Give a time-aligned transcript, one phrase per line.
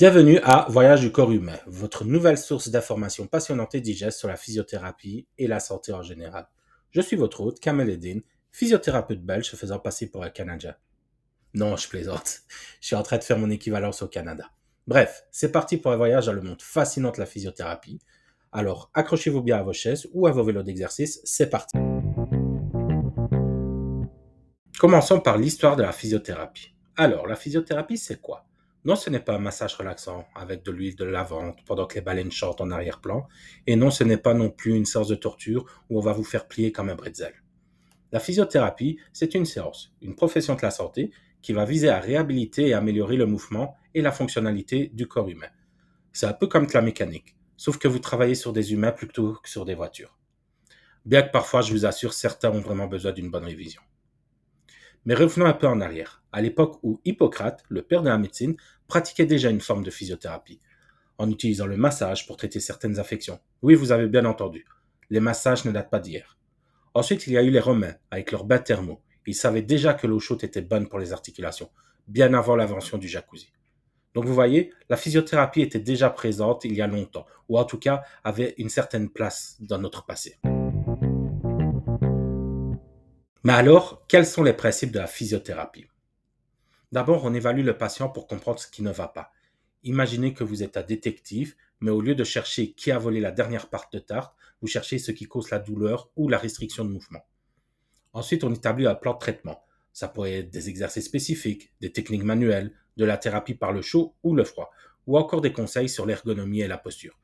[0.00, 4.36] Bienvenue à Voyage du corps humain, votre nouvelle source d'informations passionnantes et digestes sur la
[4.36, 6.48] physiothérapie et la santé en général.
[6.90, 8.20] Je suis votre hôte, Kamel Eddin,
[8.50, 10.74] physiothérapeute belge faisant passer pour un Canadien.
[11.52, 12.40] Non, je plaisante.
[12.80, 14.50] Je suis en train de faire mon équivalence au Canada.
[14.86, 18.00] Bref, c'est parti pour un voyage dans le monde fascinant de la physiothérapie.
[18.52, 21.76] Alors, accrochez-vous bien à vos chaises ou à vos vélos d'exercice, c'est parti.
[24.80, 26.72] Commençons par l'histoire de la physiothérapie.
[26.96, 28.46] Alors, la physiothérapie, c'est quoi?
[28.86, 32.00] Non, ce n'est pas un massage relaxant avec de l'huile de lavande pendant que les
[32.00, 33.28] baleines chantent en arrière-plan.
[33.66, 36.24] Et non, ce n'est pas non plus une séance de torture où on va vous
[36.24, 37.34] faire plier comme un bretzel.
[38.10, 41.10] La physiothérapie, c'est une séance, une profession de la santé
[41.42, 45.50] qui va viser à réhabiliter et améliorer le mouvement et la fonctionnalité du corps humain.
[46.14, 49.50] C'est un peu comme la mécanique, sauf que vous travaillez sur des humains plutôt que
[49.50, 50.16] sur des voitures.
[51.04, 53.82] Bien que parfois, je vous assure, certains ont vraiment besoin d'une bonne révision.
[55.04, 58.56] Mais revenons un peu en arrière, à l'époque où Hippocrate, le père de la médecine,
[58.86, 60.60] pratiquait déjà une forme de physiothérapie,
[61.18, 63.40] en utilisant le massage pour traiter certaines affections.
[63.62, 64.66] Oui, vous avez bien entendu,
[65.10, 66.38] les massages ne datent pas d'hier.
[66.94, 69.00] Ensuite, il y a eu les Romains, avec leurs bains thermaux.
[69.26, 71.70] Ils savaient déjà que l'eau chaude était bonne pour les articulations,
[72.08, 73.52] bien avant l'invention du jacuzzi.
[74.12, 77.78] Donc vous voyez, la physiothérapie était déjà présente il y a longtemps, ou en tout
[77.78, 80.40] cas avait une certaine place dans notre passé.
[83.42, 85.86] Mais alors, quels sont les principes de la physiothérapie?
[86.92, 89.32] D'abord, on évalue le patient pour comprendre ce qui ne va pas.
[89.82, 93.30] Imaginez que vous êtes un détective, mais au lieu de chercher qui a volé la
[93.30, 96.90] dernière part de tarte, vous cherchez ce qui cause la douleur ou la restriction de
[96.90, 97.24] mouvement.
[98.12, 99.64] Ensuite, on établit un plan de traitement.
[99.94, 104.16] Ça pourrait être des exercices spécifiques, des techniques manuelles, de la thérapie par le chaud
[104.22, 104.70] ou le froid,
[105.06, 107.18] ou encore des conseils sur l'ergonomie et la posture.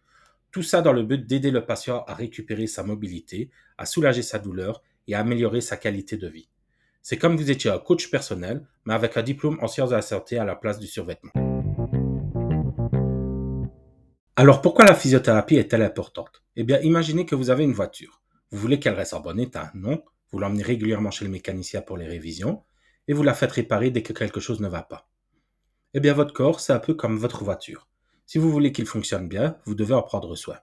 [0.50, 4.38] Tout ça dans le but d'aider le patient à récupérer sa mobilité, à soulager sa
[4.38, 6.48] douleur et améliorer sa qualité de vie.
[7.02, 10.02] C'est comme vous étiez un coach personnel, mais avec un diplôme en sciences de la
[10.02, 11.32] santé à la place du survêtement.
[14.34, 16.42] Alors pourquoi la physiothérapie est-elle importante?
[16.56, 18.22] Eh bien, imaginez que vous avez une voiture.
[18.50, 21.96] Vous voulez qu'elle reste en bon état, non Vous l'emmenez régulièrement chez le mécanicien pour
[21.96, 22.62] les révisions
[23.08, 25.08] et vous la faites réparer dès que quelque chose ne va pas.
[25.94, 27.88] Eh bien, votre corps, c'est un peu comme votre voiture.
[28.26, 30.58] Si vous voulez qu'il fonctionne bien, vous devez en prendre soin.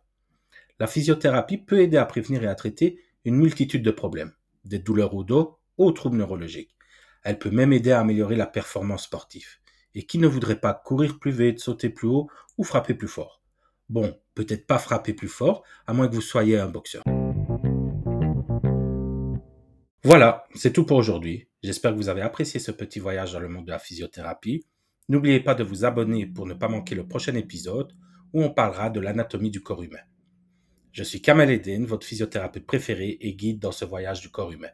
[0.79, 4.33] La physiothérapie peut aider à prévenir et à traiter une multitude de problèmes,
[4.65, 6.75] des douleurs au dos aux troubles neurologiques.
[7.23, 9.47] Elle peut même aider à améliorer la performance sportive.
[9.95, 13.41] Et qui ne voudrait pas courir plus vite, sauter plus haut ou frapper plus fort?
[13.89, 17.03] Bon, peut-être pas frapper plus fort, à moins que vous soyez un boxeur.
[20.03, 21.47] Voilà, c'est tout pour aujourd'hui.
[21.61, 24.65] J'espère que vous avez apprécié ce petit voyage dans le monde de la physiothérapie.
[25.07, 27.93] N'oubliez pas de vous abonner pour ne pas manquer le prochain épisode
[28.33, 30.01] où on parlera de l'anatomie du corps humain.
[30.93, 34.69] Je suis Kamal Eddin, votre physiothérapeute préféré et guide dans ce voyage du corps humain.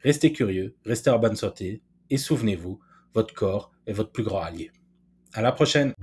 [0.00, 2.80] Restez curieux, restez en bonne santé et souvenez-vous,
[3.14, 4.72] votre corps est votre plus grand allié.
[5.32, 5.94] À la prochaine!